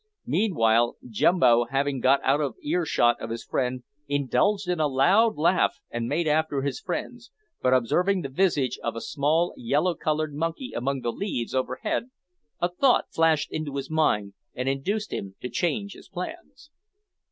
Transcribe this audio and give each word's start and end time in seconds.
Meanwhile 0.25 0.97
Jumbo, 1.07 1.65
having 1.65 1.99
got 1.99 2.21
out 2.23 2.41
of 2.41 2.55
earshot 2.63 3.21
of 3.21 3.29
his 3.29 3.43
friend, 3.43 3.83
indulged 4.07 4.67
in 4.67 4.79
a 4.79 4.87
loud 4.87 5.37
laugh 5.37 5.77
and 5.91 6.07
made 6.07 6.27
after 6.27 6.63
his 6.63 6.79
friends, 6.79 7.29
but, 7.61 7.75
observing 7.75 8.23
the 8.23 8.27
visage 8.29 8.79
of 8.81 8.95
a 8.95 8.99
small 9.01 9.53
yellow 9.55 9.93
coloured 9.93 10.33
monkey 10.33 10.71
among 10.75 11.01
the 11.01 11.11
leaves 11.13 11.53
overhead, 11.53 12.09
a 12.59 12.69
thought 12.69 13.13
flashed 13.13 13.51
into 13.51 13.75
his 13.75 13.91
mind 13.91 14.33
and 14.55 14.67
induced 14.67 15.13
him 15.13 15.35
to 15.39 15.49
change 15.49 15.93
his 15.93 16.09
plans. 16.09 16.71